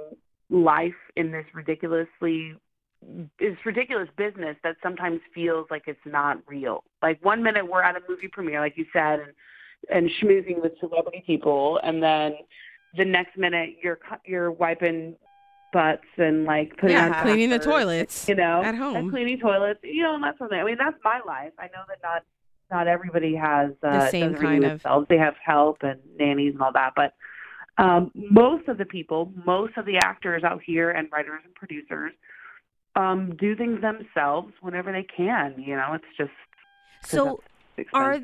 [0.50, 2.56] life in this ridiculously
[3.40, 6.84] this ridiculous business that sometimes feels like it's not real.
[7.04, 9.32] Like one minute we're at a movie premiere, like you said, and
[9.92, 12.34] and schmoozing with celebrity people, and then
[12.98, 15.16] the next minute you're you're wiping
[15.72, 18.96] butts and like putting Yeah, on cleaning the toilets you know, at home.
[18.96, 20.62] and cleaning toilets, you know, and that sort of thing.
[20.62, 21.52] I mean, that's my life.
[21.60, 22.24] I know that not
[22.76, 25.08] not everybody has uh, The same kind of- themselves.
[25.10, 27.14] They have help and nannies and all that, but
[27.78, 32.12] um, most of the people, most of the actors out here and writers and producers
[32.96, 35.56] um, do things themselves whenever they can.
[35.58, 36.32] You know, it's just
[37.04, 37.42] So
[37.94, 38.20] are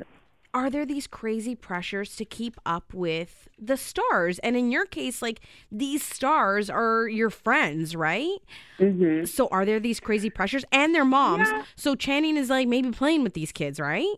[0.54, 4.38] are there these crazy pressures to keep up with the stars?
[4.40, 8.36] And in your case, like these stars are your friends, right?
[8.78, 9.26] Mhm.
[9.26, 11.48] So are there these crazy pressures and their moms?
[11.48, 11.64] Yeah.
[11.74, 14.14] So Channing is like maybe playing with these kids, right?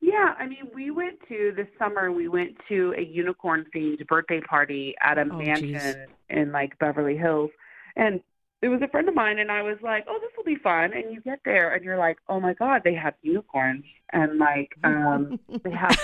[0.00, 2.12] Yeah, I mean, we went to this summer.
[2.12, 6.16] We went to a unicorn themed birthday party at a Oh, mansion geez.
[6.30, 7.50] in like Beverly Hills,
[7.96, 8.20] and
[8.62, 9.38] it was a friend of mine.
[9.38, 11.98] And I was like, "Oh, this will be fun." And you get there, and you're
[11.98, 15.98] like, "Oh my god, they have unicorns!" And like, um, they have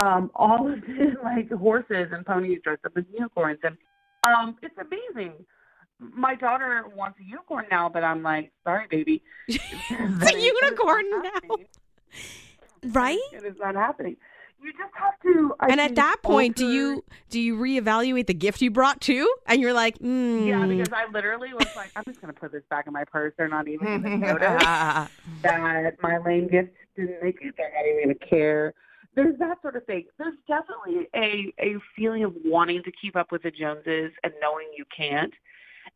[0.00, 3.76] um, all of the like horses and ponies dressed up as unicorns, and
[4.24, 5.34] um, it's amazing.
[5.98, 9.22] My daughter wants a unicorn now, but I'm like, sorry, baby.
[9.48, 11.56] It's a unicorn now.
[12.84, 13.18] Right?
[13.32, 14.16] It is not happening.
[14.62, 15.54] You just have to.
[15.58, 19.26] I and at that point, do you do you reevaluate the gift you brought too?
[19.46, 22.52] And you're like, mm, Yeah, because I literally was like, I'm just going to put
[22.52, 23.32] this back in my purse.
[23.38, 24.62] They're not even going to notice
[25.42, 27.54] that my lame gift didn't make it.
[27.56, 28.74] They're not even to care.
[29.14, 30.04] There's that sort of thing.
[30.18, 34.66] There's definitely a a feeling of wanting to keep up with the Joneses and knowing
[34.76, 35.32] you can't.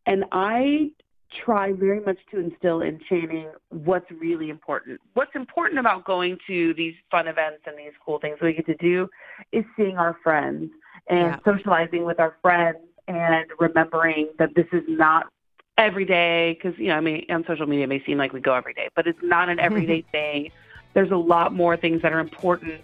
[0.07, 0.89] And I
[1.43, 4.99] try very much to instill in Channing what's really important.
[5.13, 8.75] What's important about going to these fun events and these cool things we get to
[8.75, 9.09] do
[9.51, 10.71] is seeing our friends
[11.09, 11.39] and Yeah.
[11.45, 15.27] socializing with our friends and remembering that this is not
[15.77, 18.39] every day because you know I mean on social media it may seem like we
[18.39, 20.51] go every day, but it's not an everyday thing.
[20.93, 22.81] There's a lot more things that are important.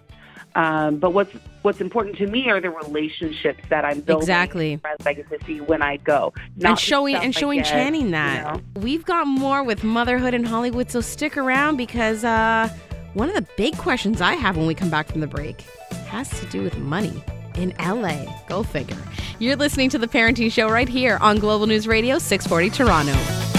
[0.55, 4.23] Um, but what's what's important to me are the relationships that I'm building.
[4.23, 4.77] Exactly.
[4.77, 6.33] Friends I get to see when I go.
[6.63, 8.55] And showing and showing get, Channing you that.
[8.55, 8.81] know?
[8.81, 12.69] We've got more with motherhood in Hollywood, so stick around because uh,
[13.13, 15.61] one of the big questions I have when we come back from the break
[16.07, 17.23] has to do with money
[17.55, 18.25] in LA.
[18.47, 18.97] Go figure.
[19.39, 23.50] You're listening to the Parenting Show right here on Global News Radio 640 Toronto.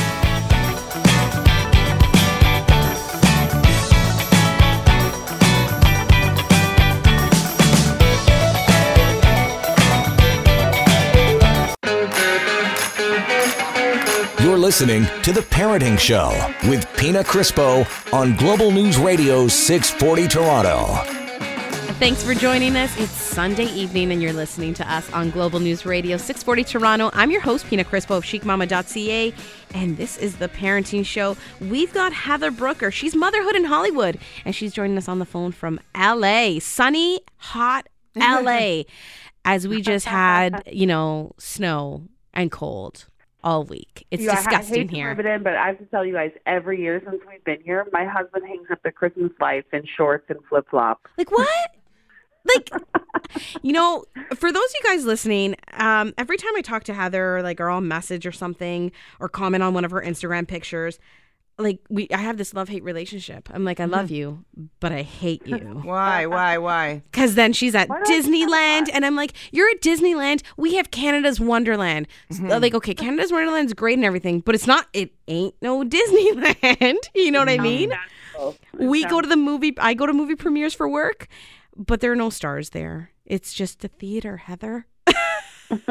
[14.72, 16.30] Listening to The Parenting Show
[16.66, 20.94] with Pina Crispo on Global News Radio 640 Toronto.
[21.98, 22.98] Thanks for joining us.
[22.98, 27.10] It's Sunday evening, and you're listening to us on Global News Radio 640 Toronto.
[27.12, 29.34] I'm your host, Pina Crispo of chicmama.ca,
[29.74, 31.36] and this is the Parenting Show.
[31.60, 32.90] We've got Heather Brooker.
[32.90, 37.90] She's motherhood in Hollywood, and she's joining us on the phone from LA, sunny, hot
[38.16, 38.84] LA,
[39.44, 43.04] as we just had, you know, snow and cold
[43.44, 44.06] all week.
[44.10, 46.04] It's You know, I- disgusting hate to rub it in, but I have to tell
[46.04, 49.68] you guys, every year since we've been here, my husband hangs up the Christmas lights
[49.72, 51.10] in shorts and flip flops.
[51.18, 51.48] Like what?
[52.44, 52.70] Like,
[53.62, 57.40] you know, for those of you guys listening, um, every time I talk to Heather,
[57.42, 60.98] like, or I'll message or something, or comment on one of her Instagram pictures,
[61.58, 63.48] like, we, I have this love hate relationship.
[63.52, 64.14] I'm like, I love mm-hmm.
[64.14, 64.44] you,
[64.80, 65.58] but I hate you.
[65.84, 66.26] Why?
[66.26, 66.58] Why?
[66.58, 67.02] Why?
[67.10, 69.70] Because then she's at Why do I have to tell Disneyland, and I'm like, you're
[69.70, 70.42] at Disneyland.
[70.56, 72.08] We have Canada's Wonderland.
[72.30, 72.62] S- mm-hmm.
[72.62, 74.88] Like, okay, Canada's Wonderland's great and everything, but it's not.
[74.92, 76.98] It ain't no Disneyland.
[77.14, 77.92] you know what I mean?
[78.38, 81.28] Oh, we go to the movie i go to movie premieres for work
[81.76, 84.86] but there are no stars there it's just a theater heather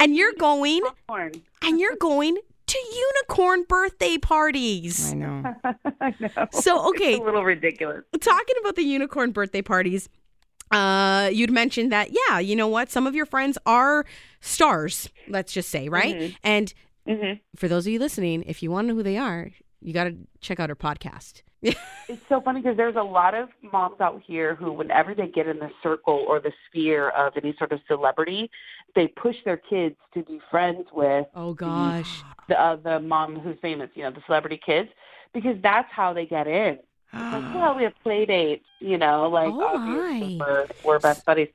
[0.00, 1.32] and you're going Popcorn.
[1.62, 2.36] and you're going
[2.68, 5.12] to unicorn birthday parties.
[5.12, 5.54] I know.
[6.00, 6.28] I know.
[6.52, 7.14] so okay.
[7.14, 8.04] It's a little ridiculous.
[8.20, 10.08] talking about the unicorn birthday parties
[10.70, 12.90] uh you'd mentioned that yeah you know what?
[12.90, 14.04] Some of your friends are
[14.40, 16.36] stars let's just say right?
[16.42, 16.72] And
[17.06, 19.50] hmm for those of you listening if you want to know who they are
[19.80, 23.48] you got to check out our podcast It's so funny because there's a lot of
[23.70, 27.54] moms out here who, whenever they get in the circle or the sphere of any
[27.58, 28.50] sort of celebrity,
[28.94, 33.56] they push their kids to be friends with oh gosh the uh, the mom who's
[33.60, 34.88] famous, you know, the celebrity kids,
[35.34, 36.78] because that's how they get in.
[37.12, 41.48] Like, well, we have play dates, you know, like Oh, obviously we're we're best buddies.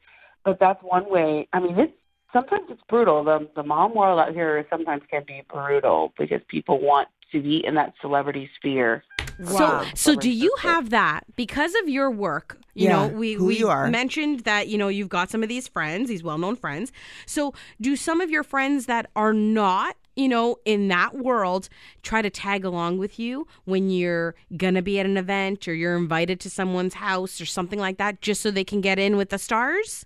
[0.46, 1.48] But that's one way.
[1.54, 1.94] I mean, it's
[2.32, 3.24] sometimes it's brutal.
[3.24, 7.66] The the mom world out here sometimes can be brutal because people want to be
[7.66, 9.04] in that celebrity sphere.
[9.40, 9.86] Wow.
[9.96, 12.58] So, so do you have that because of your work?
[12.76, 13.88] You Yeah, know, we who we you are.
[13.90, 16.92] mentioned that you know you've got some of these friends, these well-known friends.
[17.26, 21.70] So, do some of your friends that are not you know in that world
[22.04, 25.96] try to tag along with you when you're gonna be at an event or you're
[25.98, 29.30] invited to someone's house or something like that, just so they can get in with
[29.30, 30.06] the stars?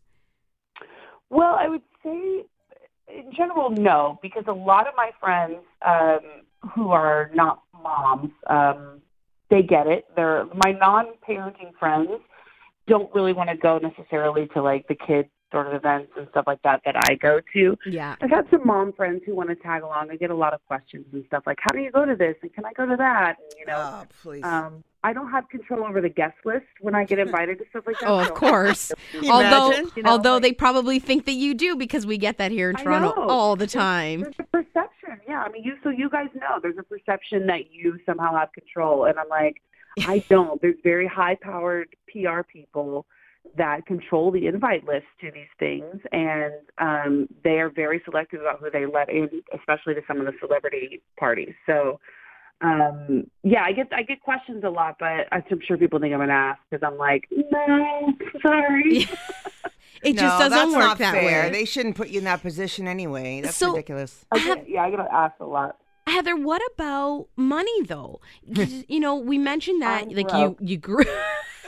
[1.30, 2.46] Well, I would say
[3.08, 6.20] in general, no, because a lot of my friends um,
[6.76, 9.02] who are not moms, um,
[9.50, 10.06] they get it.
[10.16, 12.10] They're my non-parenting friends
[12.88, 16.44] don't really want to go necessarily to like the kids sort of events and stuff
[16.48, 17.78] like that that I go to.
[17.86, 18.16] Yeah.
[18.22, 20.10] I've got some mom friends who want to tag along.
[20.12, 22.36] I get a lot of questions and stuff like, "How do you go to this?"
[22.42, 24.44] and "Can I go to that?" And, you know, Oh, please.
[24.44, 27.84] um, I don't have control over the guest list when I get invited to stuff
[27.88, 28.08] like that.
[28.10, 28.92] Oh, of course.
[29.30, 29.72] although.
[29.96, 32.70] You know, although like- they probably think that you do because we get that here
[32.70, 34.22] in Toronto all the time.
[34.22, 34.92] There's a perception,
[35.28, 35.42] yeah.
[35.42, 39.06] I mean, you so you guys know there's a perception that you somehow have control,
[39.06, 39.62] and I'm like,
[40.00, 40.62] I don't.
[40.62, 43.06] There's very high-powered PR people
[43.56, 48.60] that control the invite list to these things, and um, they are very selective about
[48.60, 51.54] who they let in, especially to some of the celebrity parties.
[51.66, 52.00] So.
[52.60, 56.22] Um, yeah, I get I get questions a lot, but I'm sure people think I'm
[56.22, 59.08] an ass because I'm like, no, sorry.
[60.04, 61.44] It no, just doesn't that's work not that fair.
[61.46, 61.50] way.
[61.52, 63.42] They shouldn't put you in that position anyway.
[63.42, 64.26] That's So- ridiculous.
[64.32, 65.78] I get, yeah, I get asked a lot.
[66.08, 68.22] Heather, what about money though?
[68.46, 70.58] you know, we mentioned that I'm like broke.
[70.62, 71.04] you you grew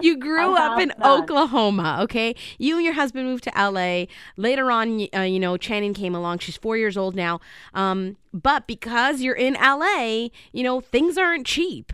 [0.00, 1.22] you grew I up in none.
[1.22, 2.34] Oklahoma, okay?
[2.58, 4.04] You and your husband moved to LA.
[4.36, 6.38] Later on, uh, you know, Channing came along.
[6.40, 7.40] She's 4 years old now.
[7.72, 11.92] Um, but because you're in LA, you know, things aren't cheap.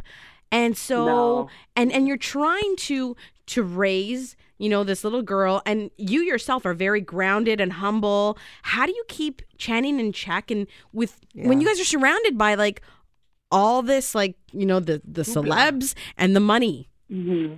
[0.50, 1.48] And so No.
[1.76, 6.66] and and you're trying to to raise, you know, this little girl and you yourself
[6.66, 8.36] are very grounded and humble.
[8.62, 12.54] How do you keep Channing in check and with when you guys are surrounded by
[12.54, 12.82] like
[13.50, 16.90] all this like, you know, the the celebs and the money?
[17.08, 17.54] hmm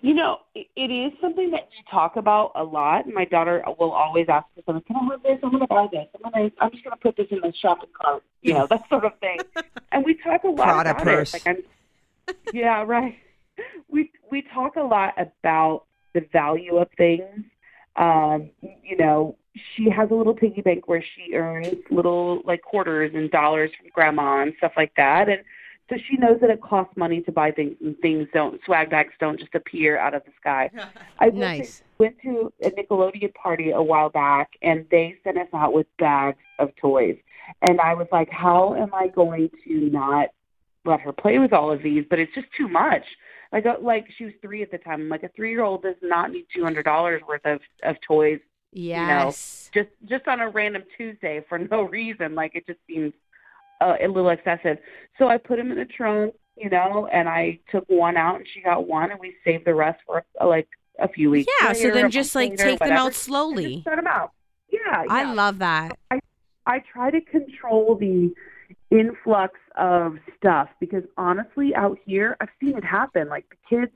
[0.00, 3.08] You know, it, it is something that we talk about a lot.
[3.08, 4.84] My daughter will always ask for something.
[4.86, 5.38] Can I have this?
[5.42, 6.06] I'm going to buy this.
[6.14, 6.56] I'm going to.
[6.62, 8.22] I'm just going to put this in the shopping cart.
[8.42, 9.40] You know, that sort of thing.
[9.92, 11.34] And we talk a lot Prada about purse.
[11.34, 11.46] it.
[11.46, 11.56] Like
[12.28, 13.16] I'm, yeah, right.
[13.88, 15.85] We we talk a lot about
[16.16, 17.44] the value of things.
[17.96, 18.50] Um,
[18.82, 19.36] you know,
[19.74, 23.88] she has a little piggy bank where she earns little like quarters and dollars from
[23.94, 25.28] grandma and stuff like that.
[25.28, 25.42] And
[25.88, 29.14] so she knows that it costs money to buy things and things don't swag bags
[29.20, 30.68] don't just appear out of the sky.
[31.20, 31.82] I will say- Nice.
[31.98, 36.38] went to a Nickelodeon party a while back and they sent us out with bags
[36.58, 37.16] of toys.
[37.62, 40.28] And I was like, how am I going to not
[40.84, 42.04] let her play with all of these?
[42.10, 43.04] But it's just too much.
[43.52, 45.02] Like, like she was three at the time.
[45.02, 47.96] I'm like, a three year old does not need two hundred dollars worth of of
[48.06, 48.40] toys
[48.76, 49.70] Yes.
[49.74, 52.34] You know, just just on a random Tuesday for no reason.
[52.34, 53.12] Like it just seems
[53.80, 54.78] uh, a little excessive.
[55.18, 58.46] So I put him in the trunk, you know, and I took one out, and
[58.52, 61.50] she got one, and we saved the rest for uh, like a few weeks.
[61.62, 63.82] Yeah, so then just like later, take them out slowly.
[63.84, 64.32] set them out.
[64.70, 65.98] Yeah, I love that.
[66.10, 66.20] I
[66.66, 68.34] I try to control the
[68.90, 73.28] influx of stuff because honestly, out here, I've seen it happen.
[73.28, 73.92] Like the kids,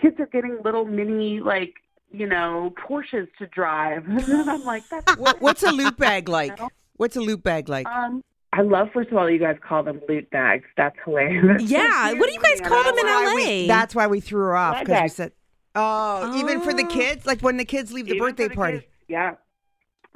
[0.00, 1.74] kids are getting little mini like
[2.12, 6.58] you know Porsches to drive, and I'm like, that's What, what's a loot bag like?
[6.96, 7.86] What's a loot bag like?
[7.86, 10.64] Um, I love first of all you guys call them loot bags.
[10.76, 11.62] That's hilarious.
[11.70, 13.34] Yeah, what do you guys call them in LA?
[13.34, 15.32] we- that's why we threw her off because we said,
[15.74, 16.88] oh, even for the Oh.
[16.88, 18.78] kids, like when the kids leave the Even birthday the party.
[18.78, 19.34] kids, Yeah.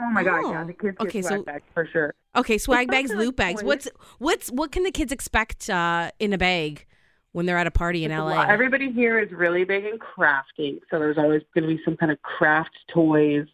[0.00, 0.52] Oh my god, Oh.
[0.52, 2.14] yeah, the kids get Okay, swag so- bags for sure.
[2.36, 3.62] Okay, swag bags, loot bags.
[3.62, 3.88] What's
[4.18, 6.86] what's what can the kids expect uh, in a bag
[7.32, 8.42] when they're at a party in LA?
[8.42, 12.12] everybody here is really big in crafting, so there's always going to be some kind
[12.12, 13.46] of craft toys.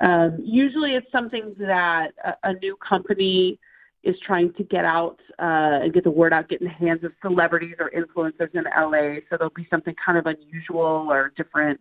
[0.00, 3.58] Um, usually, it's something that a, a new company
[4.02, 7.04] is trying to get out uh, and get the word out, get in the hands
[7.04, 9.20] of celebrities or influencers in LA.
[9.28, 11.80] So there'll be something kind of unusual or different.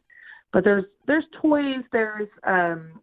[0.52, 3.00] But there's there's toys, there's um,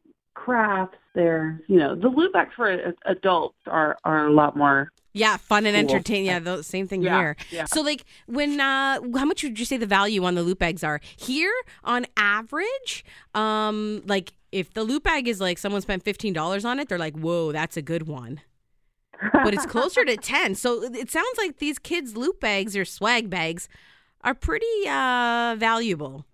[0.46, 2.68] crafts, there's you know the loot bags for
[3.06, 4.92] adults are are a lot more.
[5.12, 5.84] yeah, fun and Cool.
[5.96, 6.26] entertaining.
[6.26, 7.36] Yeah, the same thing Yeah, here.
[7.50, 7.64] yeah.
[7.74, 10.82] So like when uh how much would you say the value on the loot bags
[10.84, 11.00] are?
[11.30, 11.52] Here
[11.84, 13.04] on average,
[13.34, 17.16] um like if the loot bag is like someone spent $15 on it, they're like,
[17.16, 18.40] "Whoa, that's a good one."
[19.32, 20.54] But it's closer to 10.
[20.54, 23.68] So it sounds like these kids loot bags or swag bags
[24.22, 26.24] are pretty uh valuable.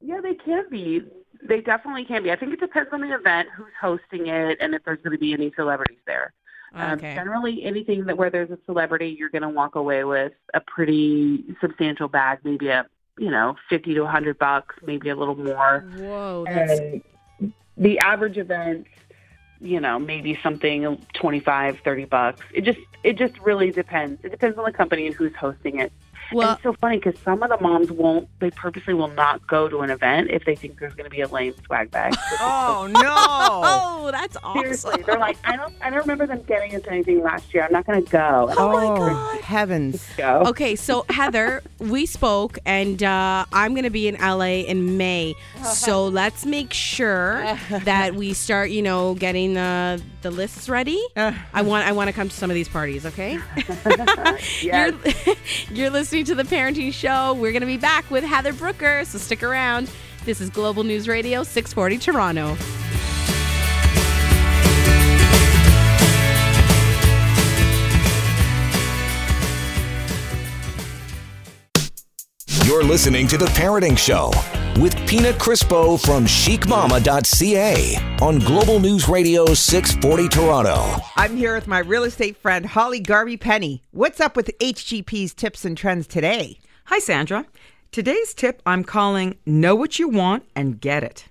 [0.00, 1.02] Yeah, they can be.
[1.44, 2.30] They definitely can be.
[2.30, 5.18] I think it depends on the event, who's hosting it, and if there's going to
[5.18, 6.32] be any celebrities there.
[6.74, 7.14] Um, Okay.
[7.14, 11.44] generally, anything that where there's a celebrity, you're going to walk away with a pretty
[11.60, 12.86] substantial bag, maybe a
[13.18, 15.84] you know fifty to a hundred bucks, maybe a little more.
[15.98, 17.02] Whoa, that's And
[17.76, 18.86] the average event,
[19.60, 22.44] you know, maybe something 25, 30 bucks.
[22.54, 24.24] It just it just really depends.
[24.24, 25.92] It depends on the company and who's hosting it.
[26.34, 28.28] Well, and it's so funny because some of the moms won't.
[28.40, 31.20] They purposely will not go to an event if they think there's going to be
[31.20, 32.14] a lame swag bag.
[32.40, 33.02] Oh no!
[34.04, 34.60] Oh, that's awesome.
[34.62, 37.62] Seriously, they're like, I don't, I don't remember them getting into anything last year.
[37.62, 38.48] I'm not going to go.
[38.48, 40.04] And I'm Oh heavens!
[40.16, 40.42] go.
[40.46, 45.34] Okay, so Heather, we spoke, and uh, I'm going to be in LA in May.
[45.62, 47.44] So let's make sure
[47.84, 51.00] that we start, you know, getting the the lists ready.
[51.16, 51.32] Uh.
[51.52, 53.04] I want I want to come to some of these parties.
[53.04, 53.38] Okay.
[54.60, 54.92] You're
[55.70, 57.34] you're listening to the Parenting Show.
[57.34, 59.90] We're going to be back with Heather Brooker, so stick around.
[60.24, 62.56] This is Global News Radio 640 Toronto.
[72.64, 74.30] You're listening to The Parenting Show
[74.78, 81.02] with Pina Crispo from chicmama.ca on Global News Radio 640 Toronto.
[81.16, 83.82] I'm here with my real estate friend Holly Garvey Penny.
[83.90, 86.58] What's up with HGP's tips and trends today?
[86.86, 87.46] Hi, Sandra.
[87.90, 91.26] Today's tip I'm calling Know What You Want and Get It.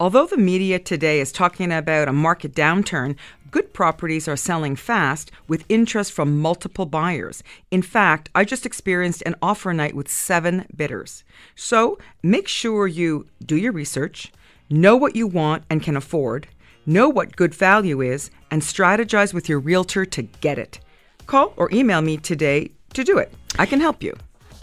[0.00, 3.16] Although the media today is talking about a market downturn,
[3.50, 7.42] good properties are selling fast with interest from multiple buyers.
[7.70, 11.24] In fact, I just experienced an offer night with seven bidders.
[11.54, 14.32] So make sure you do your research,
[14.70, 16.48] know what you want and can afford,
[16.86, 20.80] know what good value is, and strategize with your realtor to get it.
[21.26, 23.32] Call or email me today to do it.
[23.58, 24.16] I can help you.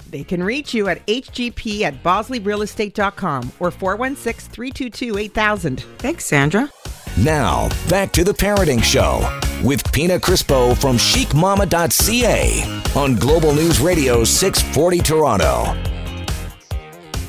[0.09, 5.79] They can reach you at hgp at bosleyrealestate.com or 416 322 8000.
[5.97, 6.69] Thanks, Sandra.
[7.17, 9.21] Now, back to the Parenting Show
[9.63, 15.94] with Pina Crispo from chicmama.ca on Global News Radio 640 Toronto.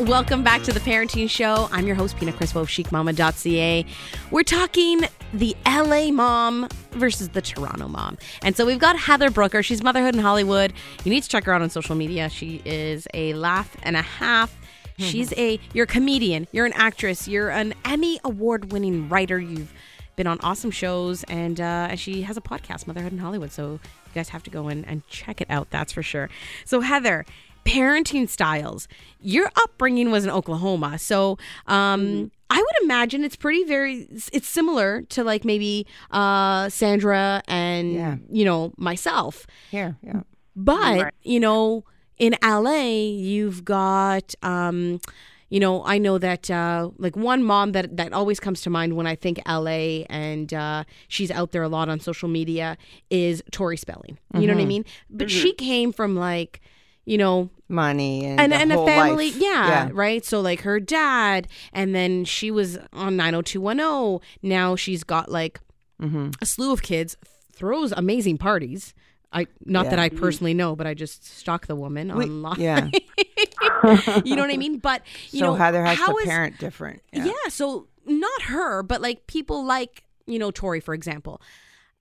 [0.01, 1.70] Welcome back to the Parenting Show.
[1.72, 3.86] I'm your host, Pina Crispo of chicmama.ca.
[4.30, 5.01] We're talking
[5.32, 8.18] the LA mom versus the Toronto mom.
[8.42, 9.62] And so we've got Heather Brooker.
[9.62, 10.74] She's Motherhood in Hollywood.
[11.03, 12.28] You need to check her out on social media.
[12.28, 14.55] She is a laugh and a half.
[14.99, 19.38] She's a you're a comedian, you're an actress, you're an Emmy award winning writer.
[19.38, 19.72] You've
[20.16, 23.53] been on awesome shows and uh, and she has a podcast, Motherhood in Hollywood.
[23.53, 26.28] So you guys have to go in and check it out, that's for sure.
[26.64, 27.24] So Heather,
[27.66, 28.88] parenting styles.
[29.20, 31.36] Your upbringing was in Oklahoma, so
[31.66, 34.06] um, I would imagine it's pretty very.
[34.32, 38.16] It's similar to like maybe uh, Sandra and Yeah.
[38.30, 40.20] you know myself, Here, yeah.
[40.54, 41.14] but Right.
[41.22, 41.84] you know
[42.18, 42.92] in LA
[43.32, 44.34] you've got.
[44.42, 45.00] Um,
[45.48, 48.96] you know, I know that uh, like one mom that that always comes to mind
[48.96, 52.76] when I think LA and uh, she's out there a lot on social media
[53.10, 54.18] is Tori Spelling.
[54.34, 54.84] You know what I mean?
[55.08, 56.60] But she came from like,
[57.07, 59.40] you know, Money and and and a family, life.
[59.40, 60.24] yeah, right.
[60.24, 64.20] So like her dad, and then she was on nine hundred two one zero.
[64.42, 65.61] Now she's got like
[66.00, 66.32] Mm-hmm.
[66.42, 67.16] a slew of kids,
[67.54, 68.92] throws amazing parties.
[69.32, 72.61] I not that I personally know, but I just stalk the woman We- online.
[72.61, 72.90] yeah.
[74.24, 74.78] you know what I mean?
[74.78, 77.02] But you so know, Heather has how to is- parent different.
[77.12, 77.32] yeah.
[77.48, 81.40] So not her, but like people like you know Tori, for example.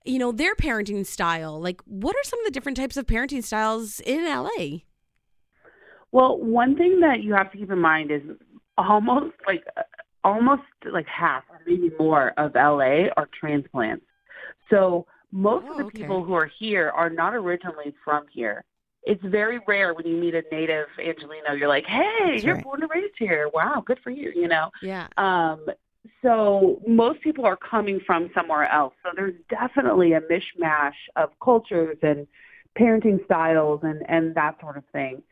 [0.04, 1.60] You know their parenting style.
[1.60, 4.78] Like, what are some of the different types of parenting styles in LA?
[6.16, 8.22] Well, one thing that you have to keep in mind is
[8.78, 9.62] almost like
[10.24, 14.06] almost like half or maybe more of LA are transplants.
[14.70, 15.98] So most of Oh, the okay.
[15.98, 18.64] people who are here are not originally from here.
[19.02, 22.64] It's very rare when you meet a native Angelino, you're like, "Hey, That's you're right.
[22.64, 23.50] born and raised here.
[23.52, 24.70] Wow, good for you." You know.
[24.80, 25.08] Yeah.
[25.18, 25.66] Um,
[26.22, 28.94] so most people are coming from somewhere else.
[29.02, 32.26] So there's definitely a mishmash of cultures and
[32.78, 35.22] parenting styles and, and that sort of thing.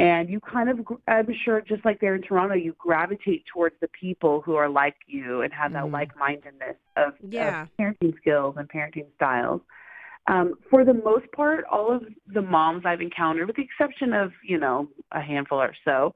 [0.00, 3.88] And you kind of, I'm sure, just like there in Toronto, you gravitate towards the
[3.88, 5.92] people who are like you and have that Mhm.
[5.92, 7.64] like-mindedness of, Yeah.
[7.64, 9.60] of parenting skills and parenting styles.
[10.26, 14.32] Um, for the most part, all of the moms I've encountered, with the exception of,
[14.42, 16.14] you know, a handful or so,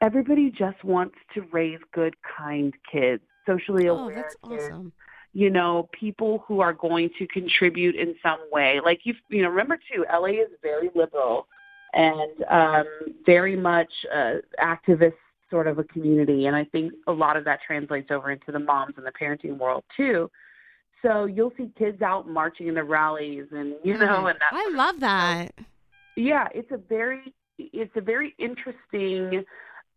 [0.00, 4.92] everybody just wants to raise good, kind kids, socially Oh, aware that's kids, awesome.
[5.32, 8.78] you know, people who are going to contribute in some way.
[8.78, 11.48] Like you, you know, remember too, LA is very liberal
[11.96, 12.84] and um,
[13.24, 15.14] very much uh, activist
[15.50, 18.58] sort of a community, and I think a lot of that translates over into the
[18.58, 20.30] moms and the parenting world too.
[21.02, 24.70] So you'll see kids out marching in the rallies, and you know, and that I
[24.72, 25.48] love that.
[26.16, 29.44] yeah, it's a very it's a very interesting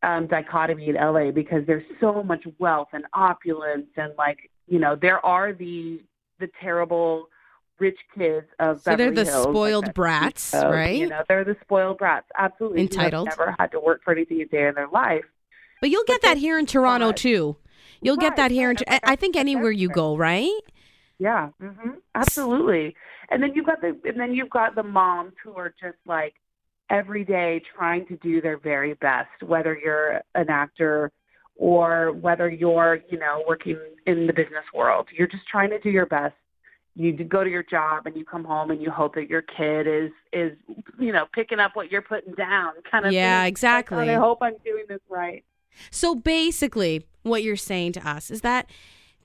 [0.04, 4.96] um, dichotomy in LA because there's so much wealth and opulence and like you know
[4.96, 6.02] there are the
[6.40, 7.28] the terrible
[7.80, 11.00] rich kids of So they're the Hills, spoiled that brats, right?
[11.00, 12.82] You know, they're the spoiled brats, absolutely.
[12.82, 13.28] Entitled.
[13.28, 15.26] never had to work for anything a day in their life.
[15.82, 17.56] But you'll get But that here in Toronto too.
[18.02, 18.78] You'll get that here in.
[18.88, 20.52] right, I think anywhere you go, right?
[21.20, 22.96] Yeah, hmm absolutely.
[23.30, 26.36] And then you've got the and then you've got the moms who are just like
[26.90, 31.12] every day trying to do their very best, whether you're an actor
[31.56, 35.08] or whether you're, you know, working in the business world.
[35.16, 36.36] You're just trying to do your best.
[37.00, 39.88] You go to your job and you come home and you hope that your kid
[39.88, 40.52] is is
[41.00, 43.14] you know picking up what you're putting down, kind of.
[43.14, 43.44] Yeah, thing.
[43.44, 44.10] Like, exactly.
[44.10, 45.46] I hope I'm doing this right.
[45.92, 48.70] So basically, what you're saying to us is that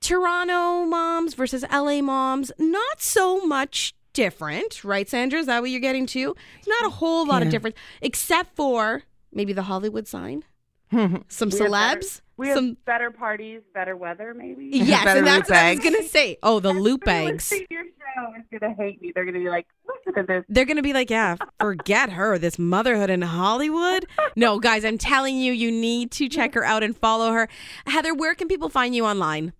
[0.00, 5.40] Toronto moms versus LA moms, not so much different, right, Sandra?
[5.40, 6.36] Is that what you're getting to?
[6.58, 9.02] It's not a whole lot of difference, except for
[9.32, 10.44] maybe the Hollywood sign,
[10.92, 12.76] some We celebs, We have some.
[12.84, 14.70] better parties, better weather, maybe.
[14.72, 16.36] Yes, and that's loop what I was gonna say.
[16.42, 17.50] Oh, the loop Everyone eggs.
[17.50, 19.12] listening to Your show is gonna hate me.
[19.14, 20.44] They're gonna be like, listen to this.
[20.48, 22.38] They're gonna be like, yeah, forget her.
[22.38, 24.06] This motherhood in Hollywood.
[24.34, 27.48] No, guys, I'm telling you, you need to check her out and follow her.
[27.86, 29.52] Heather, where can people find you online?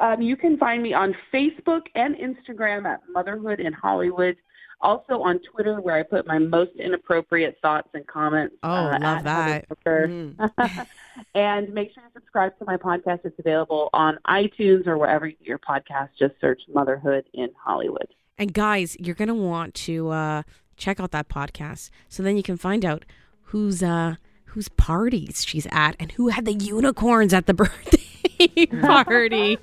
[0.00, 4.36] Um, you can find me on Facebook and Instagram at Motherhood in Hollywood.
[4.80, 8.54] Also on Twitter, where I put my most inappropriate thoughts and comments.
[8.62, 9.66] Oh, uh, love that.
[9.68, 10.32] Brooker.
[11.34, 13.20] and make sure you subscribe to my podcast.
[13.24, 16.10] It's available on iTunes or wherever you get your podcast.
[16.18, 18.08] Just search Motherhood in Hollywood.
[18.38, 20.42] And guys, you're gonna want to uh,
[20.76, 23.04] check out that podcast, so then you can find out
[23.42, 24.14] who's uh
[24.46, 27.97] whose parties she's at and who had the unicorns at the birthday
[28.80, 29.58] party.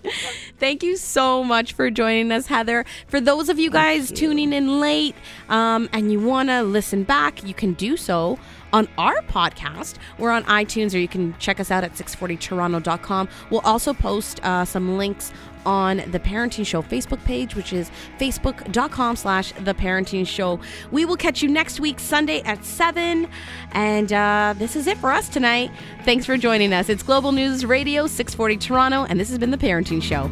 [0.59, 2.85] Thank you so much for joining us, Heather.
[3.07, 5.15] For those of you guys tuning in late
[5.49, 8.37] um, and you want to listen back, you can do so
[8.73, 9.95] on our podcast.
[10.17, 13.29] We're on iTunes, or you can check us out at 640toronto.com.
[13.49, 15.31] We'll also post uh, some links
[15.65, 17.89] on the Parenting Show Facebook page, which is
[18.19, 20.59] facebook.com slash the Parenting Show.
[20.91, 23.27] We will catch you next week, Sunday at 7.
[23.71, 25.71] And uh, this is it for us tonight.
[26.03, 26.89] Thanks for joining us.
[26.89, 30.29] It's Global News Radio, 640 Toronto, and this has been the Parenting Show.